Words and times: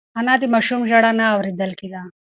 انا 0.19 0.33
ته 0.37 0.39
د 0.41 0.43
ماشوم 0.53 0.81
ژړا 0.89 1.11
نه 1.19 1.25
اورېدل 1.35 1.71
کېده. 1.79 2.01